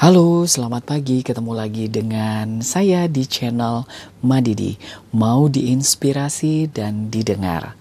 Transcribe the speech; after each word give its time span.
Halo, 0.00 0.48
selamat 0.48 0.96
pagi. 0.96 1.20
Ketemu 1.20 1.52
lagi 1.52 1.84
dengan 1.84 2.64
saya 2.64 3.04
di 3.04 3.28
channel 3.28 3.84
Madidi. 4.24 4.80
Mau 5.12 5.44
diinspirasi 5.44 6.72
dan 6.72 7.12
didengar. 7.12 7.76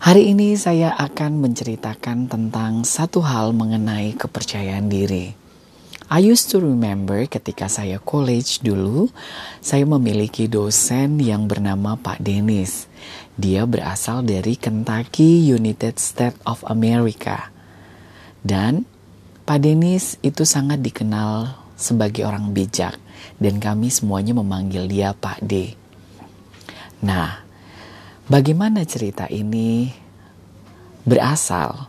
Hari 0.00 0.32
ini 0.32 0.56
saya 0.56 0.96
akan 0.96 1.44
menceritakan 1.44 2.32
tentang 2.32 2.80
satu 2.88 3.20
hal 3.20 3.52
mengenai 3.52 4.16
kepercayaan 4.16 4.88
diri. 4.88 5.36
I 6.08 6.24
used 6.24 6.48
to 6.56 6.64
remember 6.64 7.28
ketika 7.28 7.68
saya 7.68 8.00
college 8.00 8.64
dulu, 8.64 9.12
saya 9.60 9.84
memiliki 9.84 10.48
dosen 10.48 11.20
yang 11.20 11.44
bernama 11.44 12.00
Pak 12.00 12.24
Dennis. 12.24 12.88
Dia 13.36 13.68
berasal 13.68 14.24
dari 14.24 14.56
Kentucky 14.56 15.44
United 15.44 16.00
States 16.00 16.40
of 16.48 16.64
America. 16.64 17.52
Dan 18.40 18.95
Pak 19.46 19.58
Dennis 19.62 20.18
itu 20.26 20.42
sangat 20.42 20.82
dikenal 20.82 21.54
sebagai 21.78 22.26
orang 22.26 22.50
bijak 22.50 22.98
dan 23.38 23.62
kami 23.62 23.88
semuanya 23.88 24.34
memanggil 24.34 24.90
dia 24.90 25.14
Pak 25.14 25.38
D. 25.46 25.78
Nah, 27.06 27.46
Bagaimana 28.26 28.82
cerita 28.82 29.30
ini 29.30 29.86
berasal? 31.06 31.86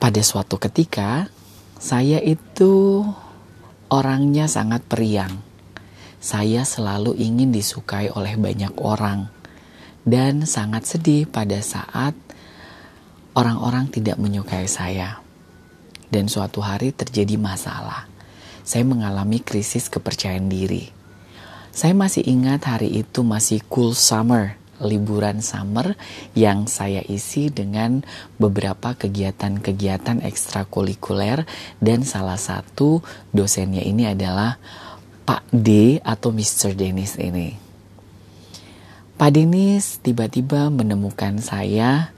Pada 0.00 0.20
suatu 0.24 0.56
ketika, 0.56 1.28
saya 1.76 2.24
itu 2.24 3.04
orangnya 3.92 4.48
sangat 4.48 4.80
periang. 4.88 5.44
Saya 6.24 6.64
selalu 6.64 7.20
ingin 7.20 7.52
disukai 7.52 8.08
oleh 8.16 8.40
banyak 8.40 8.72
orang 8.80 9.28
dan 10.08 10.48
sangat 10.48 10.88
sedih 10.88 11.28
pada 11.28 11.60
saat 11.60 12.16
orang-orang 13.34 13.90
tidak 13.90 14.16
menyukai 14.18 14.66
saya. 14.70 15.18
Dan 16.10 16.26
suatu 16.26 16.58
hari 16.58 16.90
terjadi 16.90 17.38
masalah. 17.38 18.10
Saya 18.66 18.82
mengalami 18.82 19.38
krisis 19.38 19.86
kepercayaan 19.86 20.50
diri 20.50 21.00
saya 21.70 21.94
masih 21.94 22.26
ingat 22.26 22.66
hari 22.66 22.90
itu 22.90 23.22
masih 23.22 23.62
cool 23.70 23.94
summer, 23.94 24.58
liburan 24.82 25.38
summer 25.38 25.94
yang 26.34 26.66
saya 26.66 26.98
isi 27.06 27.46
dengan 27.46 28.02
beberapa 28.42 28.98
kegiatan-kegiatan 28.98 30.18
ekstrakurikuler 30.26 31.46
dan 31.78 32.02
salah 32.02 32.38
satu 32.42 33.06
dosennya 33.30 33.86
ini 33.86 34.10
adalah 34.10 34.58
Pak 35.22 35.46
D 35.54 36.02
atau 36.02 36.34
Mr. 36.34 36.74
Dennis 36.74 37.14
ini. 37.22 37.54
Pak 39.14 39.30
Dennis 39.30 40.02
tiba-tiba 40.02 40.74
menemukan 40.74 41.38
saya 41.38 42.10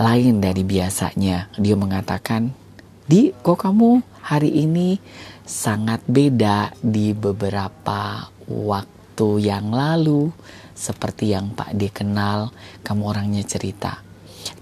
lain 0.00 0.40
dari 0.40 0.64
biasanya. 0.64 1.52
Dia 1.60 1.76
mengatakan, 1.76 2.56
"Di, 3.04 3.36
kok 3.44 3.60
kamu 3.60 4.00
hari 4.24 4.64
ini 4.64 4.96
sangat 5.44 6.00
beda 6.08 6.72
di 6.80 7.12
beberapa 7.12 8.32
waktu 8.48 9.28
yang 9.44 9.68
lalu 9.70 10.32
seperti 10.80 11.36
yang 11.36 11.52
Pak 11.52 11.76
D 11.76 11.92
kenal, 11.92 12.48
kamu 12.80 13.02
orangnya 13.04 13.44
cerita. 13.44 14.00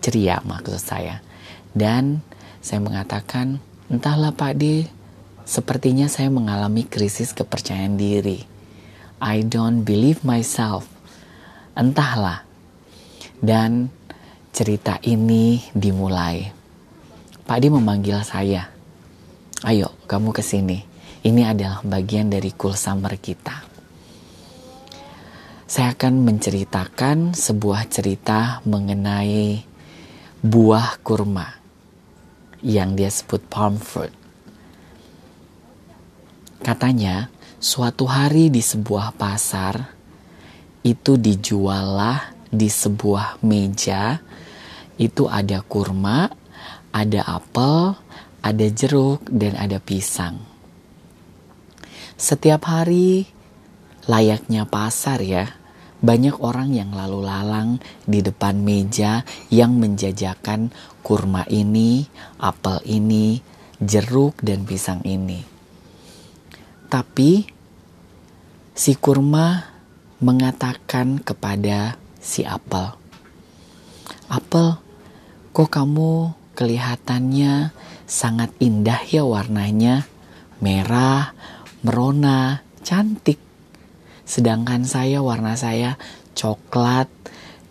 Ceria 0.02 0.42
maksud 0.42 0.82
saya. 0.82 1.22
Dan 1.70 2.18
saya 2.58 2.82
mengatakan, 2.82 3.62
entahlah 3.86 4.34
Pak 4.34 4.58
D, 4.58 4.90
sepertinya 5.46 6.10
saya 6.10 6.26
mengalami 6.26 6.82
krisis 6.82 7.30
kepercayaan 7.30 7.94
diri. 7.94 8.42
I 9.22 9.46
don't 9.46 9.86
believe 9.86 10.26
myself. 10.26 10.90
Entahlah. 11.78 12.42
Dan 13.38 13.94
cerita 14.58 14.98
ini 15.06 15.62
dimulai. 15.70 16.50
Pak 17.46 17.58
D 17.62 17.70
memanggil 17.70 18.18
saya. 18.26 18.66
Ayo, 19.62 19.94
kamu 20.10 20.34
ke 20.34 20.42
sini. 20.42 20.82
Ini 21.22 21.54
adalah 21.54 21.86
bagian 21.86 22.26
dari 22.26 22.50
cool 22.58 22.74
summer 22.74 23.14
kita 23.14 23.68
saya 25.68 25.92
akan 25.92 26.24
menceritakan 26.24 27.36
sebuah 27.36 27.92
cerita 27.92 28.64
mengenai 28.64 29.60
buah 30.40 30.96
kurma 31.04 31.44
yang 32.64 32.96
dia 32.96 33.12
sebut 33.12 33.44
palm 33.52 33.76
fruit. 33.76 34.08
Katanya, 36.64 37.28
suatu 37.60 38.08
hari 38.08 38.48
di 38.48 38.64
sebuah 38.64 39.12
pasar 39.12 39.92
itu 40.80 41.20
dijuallah 41.20 42.32
di 42.48 42.72
sebuah 42.72 43.44
meja 43.44 44.24
itu 44.98 45.30
ada 45.30 45.62
kurma, 45.62 46.28
ada 46.92 47.20
apel, 47.24 47.94
ada 48.42 48.66
jeruk 48.70 49.22
dan 49.30 49.54
ada 49.54 49.78
pisang. 49.78 50.42
Setiap 52.18 52.66
hari 52.66 53.30
layaknya 54.10 54.66
pasar 54.66 55.22
ya, 55.22 55.54
banyak 56.02 56.38
orang 56.42 56.74
yang 56.74 56.90
lalu 56.94 57.22
lalang 57.22 57.78
di 58.06 58.22
depan 58.22 58.58
meja 58.58 59.22
yang 59.50 59.78
menjajakan 59.78 60.74
kurma 61.02 61.46
ini, 61.46 62.06
apel 62.42 62.82
ini, 62.86 63.38
jeruk, 63.78 64.38
dan 64.42 64.66
pisang 64.66 65.02
ini. 65.06 65.42
Tapi 66.88 67.46
si 68.74 68.94
kurma 68.98 69.62
mengatakan 70.18 71.22
kepada 71.22 71.98
si 72.18 72.42
apel, 72.42 72.94
"Apel, 74.26 74.87
kok 75.50 75.70
kamu 75.72 76.34
kelihatannya 76.54 77.70
sangat 78.08 78.50
indah 78.58 79.02
ya 79.08 79.22
warnanya, 79.22 80.04
merah, 80.60 81.36
merona, 81.84 82.64
cantik." 82.82 83.38
Sedangkan 84.28 84.84
saya 84.84 85.24
warna 85.24 85.56
saya 85.56 85.96
coklat 86.36 87.08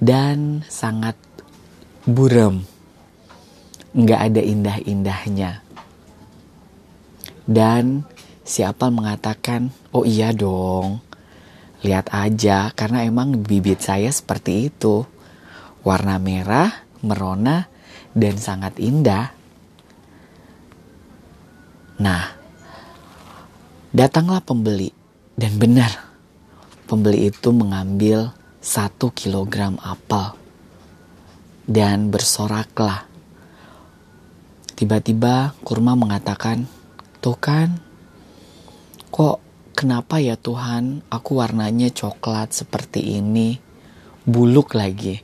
dan 0.01 0.65
sangat 0.65 1.13
buram. 2.07 2.65
Nggak 3.94 4.21
ada 4.31 4.41
indah-indahnya. 4.41 5.51
Dan 7.47 8.03
siapa 8.47 8.91
mengatakan, 8.91 9.71
oh 9.91 10.03
iya 10.03 10.35
dong, 10.35 10.99
lihat 11.83 12.11
aja 12.11 12.71
karena 12.75 13.03
emang 13.07 13.39
bibit 13.44 13.83
saya 13.83 14.11
seperti 14.11 14.71
itu. 14.71 15.03
Warna 15.88 16.19
merah, 16.19 16.87
merona, 17.02 17.68
dan 18.18 18.35
sangat 18.38 18.78
indah. 18.81 19.34
Nah, 21.97 22.24
datanglah 23.94 24.41
pembeli 24.46 24.94
dan 25.34 25.57
benar 25.57 25.91
pembeli 26.88 27.28
itu 27.28 27.52
mengambil 27.52 28.31
satu 28.63 29.12
kilogram 29.12 29.75
apel 29.84 30.34
dan 31.68 32.07
bersoraklah. 32.07 33.03
Tiba-tiba 34.78 35.57
kurma 35.66 36.00
mengatakan, 36.00 36.69
Tuh 37.18 37.36
kan, 37.36 37.81
kok 39.09 39.41
kenapa 39.74 40.22
ya 40.22 40.38
Tuhan 40.38 41.02
aku 41.09 41.41
warnanya 41.41 41.90
coklat 41.91 42.53
seperti 42.53 43.19
ini, 43.19 43.57
buluk 44.24 44.78
lagi. 44.78 45.19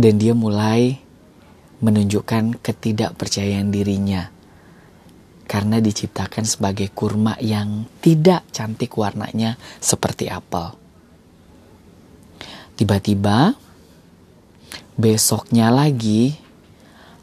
Dan 0.00 0.16
dia 0.16 0.32
mulai 0.32 0.96
menunjukkan 1.84 2.64
ketidakpercayaan 2.64 3.68
dirinya 3.68 4.32
karena 5.44 5.76
diciptakan 5.82 6.48
sebagai 6.48 6.88
kurma 6.94 7.36
yang 7.42 7.84
tidak 8.00 8.48
cantik 8.48 8.96
warnanya 8.96 9.60
seperti 9.76 10.32
apel. 10.32 10.72
Tiba-tiba 12.80 13.52
besoknya 14.96 15.68
lagi 15.68 16.32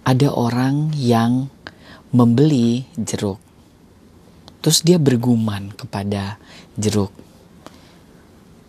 ada 0.05 0.29
orang 0.29 0.93
yang 0.93 1.49
membeli 2.13 2.85
jeruk. 2.93 3.41
Terus 4.61 4.83
dia 4.83 4.99
bergumam 5.01 5.73
kepada 5.73 6.35
jeruk. 6.75 7.15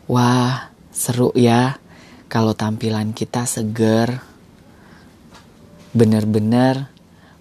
Wah, 0.09 0.71
seru 0.95 1.35
ya 1.35 1.77
kalau 2.29 2.53
tampilan 2.53 3.17
kita 3.17 3.49
seger. 3.49 4.21
Benar-benar 5.89 6.93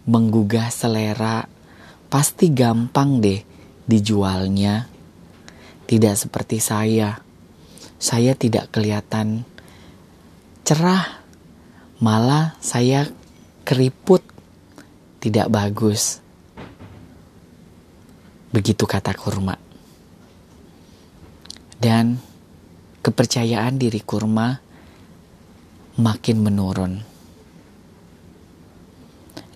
menggugah 0.08 0.72
selera 0.72 1.44
pasti 2.08 2.50
gampang 2.56 3.20
deh 3.20 3.44
dijualnya. 3.84 4.88
Tidak 5.84 6.16
seperti 6.16 6.64
saya. 6.64 7.20
Saya 8.00 8.34
tidak 8.40 8.72
kelihatan 8.72 9.44
cerah. 10.64 11.20
Malah 12.00 12.56
saya 12.64 13.04
keriput. 13.68 14.24
Tidak 15.20 15.52
bagus. 15.52 16.24
Begitu 18.56 18.88
kata 18.88 19.12
kurma. 19.12 19.60
Dan 21.78 22.16
kepercayaan 23.04 23.76
diri 23.76 24.00
kurma 24.02 24.67
makin 25.98 26.46
menurun. 26.46 27.02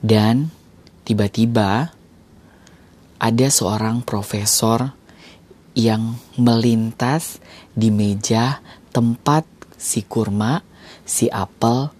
Dan 0.02 0.50
tiba-tiba 1.06 1.94
ada 3.22 3.48
seorang 3.54 4.02
profesor 4.02 4.98
yang 5.78 6.18
melintas 6.36 7.38
di 7.72 7.94
meja 7.94 8.60
tempat 8.90 9.46
si 9.78 10.02
kurma, 10.04 10.66
si 11.06 11.30
apel, 11.30 11.94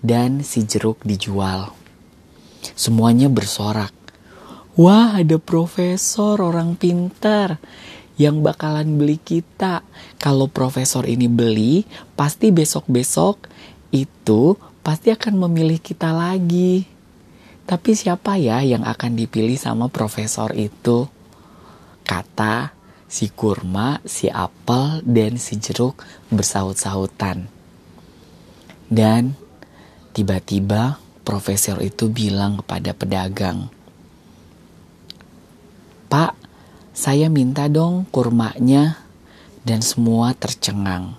dan 0.00 0.40
si 0.46 0.64
jeruk 0.64 1.02
dijual. 1.04 1.74
Semuanya 2.78 3.26
bersorak. 3.26 3.92
Wah, 4.78 5.18
ada 5.18 5.36
profesor 5.36 6.40
orang 6.40 6.78
pintar 6.78 7.60
yang 8.16 8.40
bakalan 8.40 8.96
beli 8.96 9.18
kita. 9.20 9.84
Kalau 10.16 10.48
profesor 10.48 11.04
ini 11.04 11.26
beli, 11.28 11.84
pasti 12.16 12.52
besok-besok 12.52 13.48
itu 13.90 14.54
pasti 14.80 15.10
akan 15.10 15.46
memilih 15.46 15.78
kita 15.82 16.10
lagi. 16.14 16.86
Tapi 17.66 17.90
siapa 17.94 18.34
ya 18.34 18.62
yang 18.66 18.82
akan 18.82 19.14
dipilih 19.14 19.54
sama 19.54 19.86
profesor 19.86 20.50
itu? 20.58 21.06
Kata 22.02 22.74
si 23.10 23.30
kurma, 23.30 23.98
si 24.06 24.30
apel, 24.30 25.02
dan 25.02 25.38
si 25.38 25.58
jeruk 25.58 25.98
bersaut-sautan. 26.30 27.50
Dan 28.90 29.34
tiba-tiba 30.14 30.98
profesor 31.22 31.78
itu 31.82 32.10
bilang 32.10 32.58
kepada 32.62 32.90
pedagang, 32.90 33.70
Pak, 36.10 36.34
saya 36.90 37.30
minta 37.30 37.70
dong 37.70 38.02
kurmanya 38.10 38.98
dan 39.62 39.78
semua 39.78 40.34
tercengang. 40.34 41.14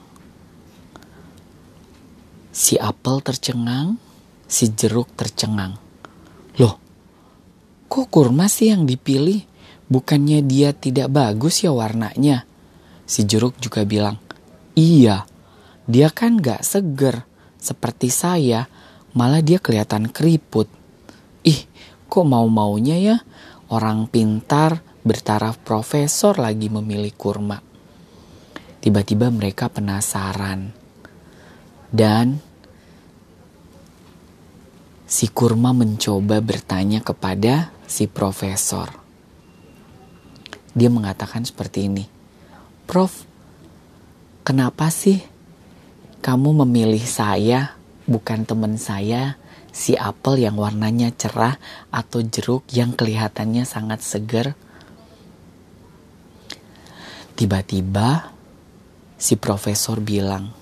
Si 2.62 2.78
apel 2.78 3.25
tercengang, 3.25 3.98
si 4.46 4.69
jeruk 4.69 5.10
tercengang. 5.18 5.81
Loh, 6.62 6.78
kok 7.90 8.06
kurma 8.13 8.46
sih 8.46 8.69
yang 8.69 8.86
dipilih? 8.86 9.50
Bukannya 9.90 10.46
dia 10.46 10.69
tidak 10.69 11.10
bagus 11.10 11.66
ya 11.66 11.74
warnanya? 11.74 12.46
Si 13.10 13.25
jeruk 13.25 13.58
juga 13.58 13.81
bilang, 13.81 14.22
iya, 14.78 15.25
dia 15.90 16.13
kan 16.13 16.38
gak 16.38 16.62
seger 16.62 17.25
seperti 17.58 18.13
saya, 18.13 18.69
malah 19.18 19.42
dia 19.42 19.58
kelihatan 19.58 20.13
keriput. 20.13 20.69
Ih, 21.42 21.66
kok 22.06 22.30
mau-maunya 22.30 23.02
ya 23.02 23.18
orang 23.74 24.06
pintar 24.06 24.86
bertaraf 25.02 25.58
profesor 25.66 26.38
lagi 26.38 26.69
memilih 26.69 27.18
kurma. 27.18 27.58
Tiba-tiba 28.86 29.34
mereka 29.34 29.66
penasaran. 29.66 30.78
Dan 31.92 32.50
si 35.12 35.28
kurma 35.28 35.75
mencoba 35.75 36.40
bertanya 36.40 37.04
kepada 37.04 37.75
si 37.84 38.08
profesor. 38.08 38.96
Dia 40.72 40.88
mengatakan 40.88 41.44
seperti 41.44 41.92
ini, 41.92 42.08
Prof, 42.88 43.28
kenapa 44.48 44.88
sih 44.88 45.19
kamu 46.24 46.63
memilih 46.63 47.04
saya 47.04 47.75
bukan 48.08 48.48
teman 48.48 48.80
saya 48.80 49.36
si 49.75 50.00
apel 50.00 50.48
yang 50.48 50.56
warnanya 50.56 51.12
cerah 51.12 51.60
atau 51.92 52.24
jeruk 52.24 52.63
yang 52.72 52.96
kelihatannya 52.96 53.68
sangat 53.68 54.00
segar? 54.00 54.56
Tiba-tiba 57.36 58.31
si 59.19 59.36
profesor 59.36 60.00
bilang, 60.00 60.56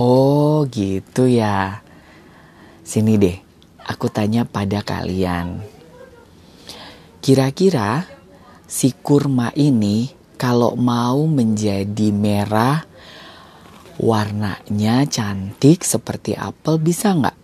Oh 0.00 0.64
gitu 0.72 1.28
ya. 1.28 1.83
Sini 2.84 3.16
deh, 3.16 3.32
aku 3.80 4.12
tanya 4.12 4.44
pada 4.44 4.84
kalian. 4.84 5.64
Kira-kira 7.24 8.04
si 8.68 8.92
kurma 8.92 9.48
ini 9.56 10.12
kalau 10.36 10.76
mau 10.76 11.24
menjadi 11.24 12.12
merah, 12.12 12.84
warnanya 13.96 15.08
cantik 15.08 15.80
seperti 15.80 16.36
apel 16.36 16.76
bisa 16.76 17.16
nggak? 17.16 17.38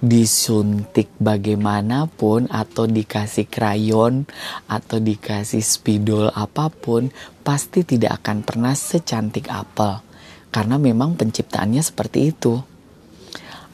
Disuntik 0.00 1.12
bagaimanapun 1.20 2.48
atau 2.48 2.88
dikasih 2.88 3.44
krayon 3.44 4.24
atau 4.64 5.04
dikasih 5.04 5.60
spidol 5.60 6.32
apa 6.32 6.72
pun 6.72 7.12
pasti 7.44 7.84
tidak 7.84 8.24
akan 8.24 8.40
pernah 8.40 8.72
secantik 8.72 9.52
apel 9.52 10.00
karena 10.48 10.80
memang 10.80 11.12
penciptaannya 11.12 11.84
seperti 11.84 12.32
itu 12.32 12.73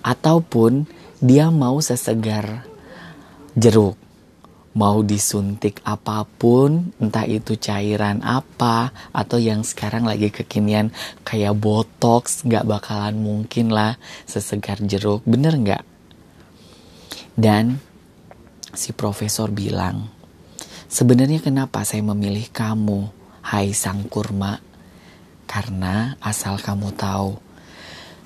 ataupun 0.00 0.88
dia 1.20 1.52
mau 1.52 1.78
sesegar 1.84 2.64
jeruk 3.54 4.00
mau 4.70 5.02
disuntik 5.02 5.82
apa 5.82 6.22
pun, 6.22 6.94
entah 7.02 7.26
itu 7.26 7.58
cairan 7.58 8.22
apa 8.22 8.94
atau 9.10 9.38
yang 9.42 9.66
sekarang 9.66 10.06
lagi 10.06 10.30
kekinian 10.30 10.94
kayak 11.26 11.58
botox, 11.58 12.46
nggak 12.46 12.66
bakalan 12.66 13.18
mungkin 13.18 13.74
lah 13.74 13.98
sesegar 14.30 14.78
jeruk, 14.86 15.26
bener 15.26 15.58
nggak? 15.58 15.84
Dan 17.34 17.82
si 18.70 18.94
profesor 18.94 19.50
bilang, 19.50 20.06
sebenarnya 20.86 21.42
kenapa 21.42 21.82
saya 21.82 22.06
memilih 22.06 22.46
kamu, 22.54 23.10
hai 23.50 23.74
sang 23.74 24.06
kurma? 24.06 24.62
Karena 25.50 26.14
asal 26.22 26.62
kamu 26.62 26.94
tahu, 26.94 27.42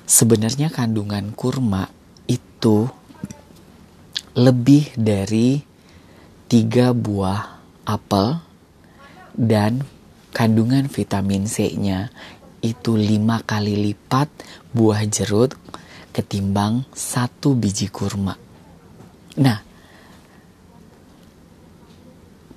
sebenarnya 0.05 0.69
kandungan 0.69 1.33
kurma 1.33 1.89
itu 2.29 2.89
lebih 4.37 4.93
dari 4.97 5.65
tiga 6.49 6.93
buah 6.93 7.41
apel 7.89 8.41
dan 9.35 9.85
kandungan 10.35 10.87
vitamin 10.91 11.49
C-nya 11.49 12.13
itu 12.65 12.97
lima 12.97 13.45
kali 13.45 13.77
lipat 13.77 14.29
buah 14.73 15.05
jeruk 15.09 15.57
ketimbang 16.15 16.87
satu 16.95 17.53
biji 17.53 17.93
kurma. 17.93 18.35
Nah, 19.35 19.59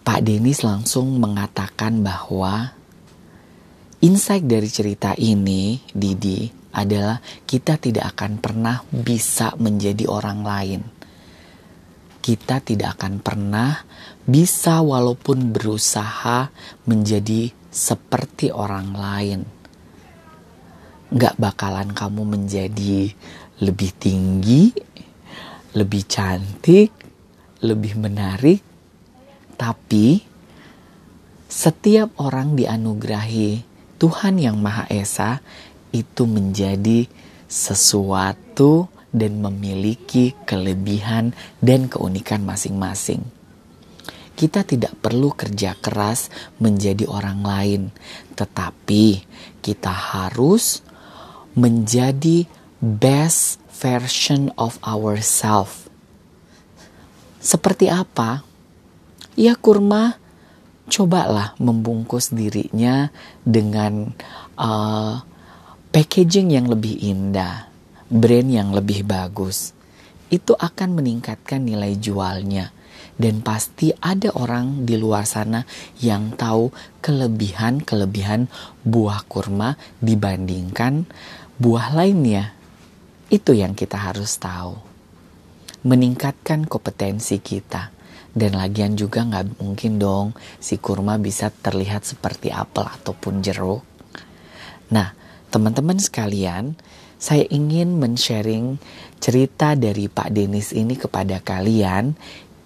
Pak 0.08 0.20
Denis 0.24 0.64
langsung 0.64 1.20
mengatakan 1.20 2.00
bahwa 2.00 2.72
insight 4.00 4.48
dari 4.48 4.70
cerita 4.72 5.12
ini, 5.20 5.84
Didi, 5.92 6.57
adalah 6.74 7.24
kita 7.48 7.80
tidak 7.80 8.16
akan 8.16 8.40
pernah 8.42 8.84
bisa 8.92 9.54
menjadi 9.58 10.06
orang 10.08 10.40
lain. 10.44 10.82
Kita 12.20 12.60
tidak 12.60 13.00
akan 13.00 13.24
pernah 13.24 13.72
bisa 14.28 14.84
walaupun 14.84 15.56
berusaha 15.56 16.52
menjadi 16.84 17.56
seperti 17.72 18.52
orang 18.52 18.90
lain. 18.92 19.42
Gak 21.08 21.40
bakalan 21.40 21.96
kamu 21.96 22.24
menjadi 22.28 23.16
lebih 23.64 23.92
tinggi, 23.96 24.76
lebih 25.72 26.04
cantik, 26.04 26.92
lebih 27.64 27.96
menarik, 27.96 28.60
tapi 29.56 30.22
setiap 31.48 32.12
orang 32.20 32.60
dianugerahi 32.60 33.64
Tuhan 33.98 34.38
yang 34.38 34.62
Maha 34.62 34.86
Esa 34.94 35.42
itu 36.04 36.30
menjadi 36.30 37.10
sesuatu 37.48 38.92
dan 39.10 39.40
memiliki 39.40 40.36
kelebihan 40.44 41.32
dan 41.64 41.88
keunikan 41.88 42.44
masing-masing. 42.44 43.24
Kita 44.38 44.62
tidak 44.62 44.94
perlu 45.02 45.34
kerja 45.34 45.74
keras 45.74 46.30
menjadi 46.62 47.10
orang 47.10 47.42
lain, 47.42 47.82
tetapi 48.38 49.26
kita 49.66 49.90
harus 49.90 50.86
menjadi 51.58 52.46
best 52.78 53.58
version 53.74 54.54
of 54.54 54.78
ourselves. 54.86 55.90
Seperti 57.42 57.90
apa? 57.90 58.46
Ya 59.34 59.58
kurma, 59.58 60.22
cobalah 60.86 61.58
membungkus 61.58 62.30
dirinya 62.30 63.10
dengan 63.42 64.14
uh, 64.58 65.26
packaging 65.92 66.52
yang 66.52 66.68
lebih 66.68 67.00
indah, 67.00 67.72
brand 68.12 68.50
yang 68.52 68.76
lebih 68.76 69.08
bagus. 69.08 69.72
Itu 70.28 70.60
akan 70.60 71.00
meningkatkan 71.00 71.64
nilai 71.64 71.96
jualnya. 71.96 72.76
Dan 73.18 73.42
pasti 73.42 73.90
ada 73.98 74.30
orang 74.38 74.86
di 74.86 74.94
luar 74.94 75.26
sana 75.26 75.66
yang 76.06 76.38
tahu 76.38 76.70
kelebihan-kelebihan 77.02 78.46
buah 78.86 79.26
kurma 79.26 79.74
dibandingkan 79.98 81.10
buah 81.58 81.98
lainnya. 81.98 82.54
Itu 83.34 83.58
yang 83.58 83.74
kita 83.74 83.98
harus 83.98 84.38
tahu. 84.38 84.78
Meningkatkan 85.82 86.70
kompetensi 86.70 87.42
kita. 87.42 87.90
Dan 88.38 88.54
lagian 88.54 88.94
juga 88.94 89.26
nggak 89.26 89.66
mungkin 89.66 89.98
dong 89.98 90.38
si 90.62 90.78
kurma 90.78 91.18
bisa 91.18 91.50
terlihat 91.50 92.06
seperti 92.06 92.54
apel 92.54 92.86
ataupun 92.86 93.42
jeruk. 93.42 93.82
Nah, 94.94 95.10
teman-teman 95.50 95.98
sekalian, 95.98 96.76
saya 97.18 97.44
ingin 97.50 97.98
men-sharing 97.98 98.78
cerita 99.18 99.74
dari 99.74 100.06
Pak 100.06 100.30
Denis 100.30 100.70
ini 100.70 100.94
kepada 100.94 101.42
kalian 101.42 102.14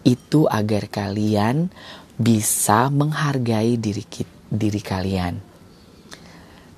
itu 0.04 0.50
agar 0.50 0.92
kalian 0.92 1.72
bisa 2.20 2.92
menghargai 2.92 3.80
diri 3.80 4.04
diri 4.52 4.82
kalian. 4.84 5.52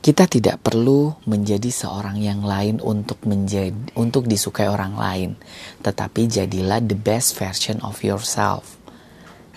Kita 0.04 0.28
tidak 0.28 0.60
perlu 0.60 1.16
menjadi 1.24 1.72
seorang 1.72 2.20
yang 2.20 2.44
lain 2.44 2.84
untuk 2.84 3.24
menjadi 3.24 3.72
untuk 3.96 4.28
disukai 4.28 4.68
orang 4.68 5.00
lain, 5.00 5.32
tetapi 5.80 6.28
jadilah 6.28 6.84
the 6.84 7.00
best 7.00 7.40
version 7.40 7.80
of 7.80 8.04
yourself. 8.04 8.76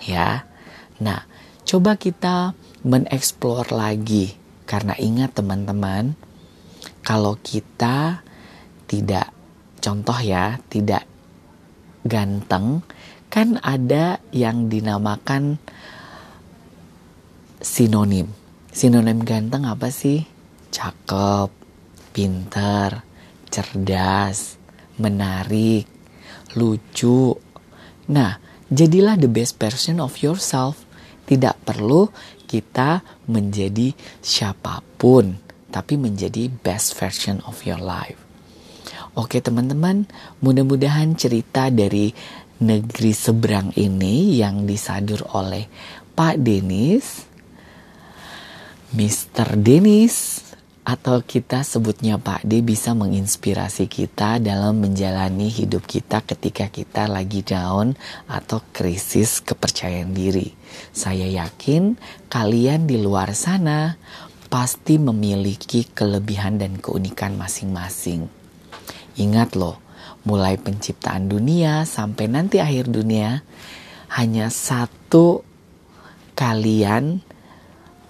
Ya. 0.06 0.46
Nah, 1.02 1.26
coba 1.66 1.98
kita 1.98 2.54
mengeksplor 2.86 3.74
lagi 3.74 4.38
karena 4.70 4.94
ingat 4.94 5.34
teman-teman, 5.34 6.14
kalau 7.06 7.38
kita 7.38 8.26
tidak 8.90 9.30
contoh 9.78 10.18
ya, 10.18 10.58
tidak 10.66 11.06
ganteng, 12.02 12.82
kan 13.30 13.62
ada 13.62 14.18
yang 14.34 14.66
dinamakan 14.66 15.62
sinonim. 17.62 18.34
Sinonim 18.74 19.22
ganteng 19.22 19.70
apa 19.70 19.94
sih? 19.94 20.26
cakep, 20.76 21.50
pintar, 22.12 23.00
cerdas, 23.48 24.60
menarik, 25.00 25.88
lucu. 26.52 27.32
Nah, 28.12 28.36
jadilah 28.68 29.16
the 29.16 29.30
best 29.30 29.56
version 29.56 29.96
of 30.04 30.20
yourself. 30.20 30.84
Tidak 31.26 31.64
perlu 31.66 32.06
kita 32.46 33.02
menjadi 33.26 33.90
siapa 34.22 34.78
pun, 35.00 35.34
tapi 35.70 35.98
menjadi 35.98 36.48
best 36.62 36.94
version 36.96 37.42
of 37.46 37.62
your 37.66 37.80
life. 37.80 38.18
Oke 39.16 39.40
teman-teman, 39.40 40.04
mudah-mudahan 40.44 41.16
cerita 41.16 41.72
dari 41.72 42.12
negeri 42.60 43.12
seberang 43.16 43.72
ini 43.76 44.36
yang 44.40 44.68
disadur 44.68 45.24
oleh 45.32 45.68
Pak 46.16 46.36
Denis, 46.40 47.24
Mr. 48.92 49.56
Denis, 49.56 50.46
atau 50.86 51.18
kita 51.18 51.66
sebutnya 51.66 52.14
Pak 52.14 52.46
D 52.46 52.62
bisa 52.62 52.94
menginspirasi 52.94 53.90
kita 53.90 54.38
dalam 54.38 54.78
menjalani 54.78 55.50
hidup 55.50 55.82
kita 55.82 56.22
ketika 56.22 56.70
kita 56.70 57.10
lagi 57.10 57.42
down 57.42 57.98
atau 58.30 58.62
krisis 58.70 59.42
kepercayaan 59.42 60.14
diri. 60.14 60.54
Saya 60.94 61.26
yakin 61.26 61.98
kalian 62.30 62.86
di 62.86 63.02
luar 63.02 63.34
sana 63.34 63.98
pasti 64.46 64.96
memiliki 64.96 65.84
kelebihan 65.86 66.56
dan 66.56 66.78
keunikan 66.78 67.34
masing-masing. 67.34 68.30
Ingat 69.18 69.58
loh, 69.58 69.82
mulai 70.26 70.58
penciptaan 70.58 71.30
dunia 71.30 71.86
sampai 71.86 72.26
nanti 72.26 72.58
akhir 72.58 72.90
dunia, 72.90 73.42
hanya 74.14 74.50
satu 74.50 75.42
kalian 76.34 77.22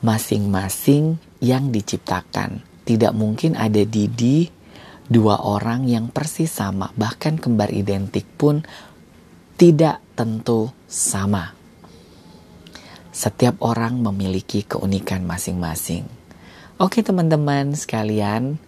masing-masing 0.05 1.17
yang 1.41 1.73
diciptakan. 1.73 2.65
Tidak 2.87 3.13
mungkin 3.13 3.59
ada 3.59 3.83
Didi 3.83 4.49
dua 5.07 5.43
orang 5.43 5.87
yang 5.87 6.11
persis 6.11 6.51
sama, 6.51 6.91
bahkan 6.99 7.39
kembar 7.39 7.71
identik 7.71 8.27
pun 8.39 8.63
tidak 9.57 10.03
tentu 10.19 10.75
sama. 10.91 11.55
Setiap 13.17 13.65
orang 13.65 14.05
memiliki 14.05 14.61
keunikan 14.61 15.25
masing-masing. 15.25 16.26
Oke 16.77 17.01
teman-teman 17.01 17.73
sekalian, 17.73 18.61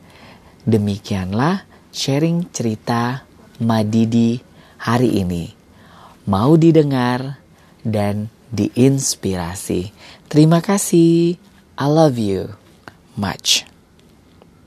demikianlah 0.64 1.68
sharing 1.92 2.48
cerita 2.56 3.28
Madidi 3.60 4.40
hari 4.80 5.20
ini. 5.20 5.52
Mau 6.24 6.56
didengar 6.56 7.36
dan 7.84 8.32
diinspirasi. 8.48 9.92
Terima 10.24 10.64
kasih. 10.64 11.36
I 11.76 11.84
love 11.84 12.16
you 12.16 12.56
much. 13.12 13.68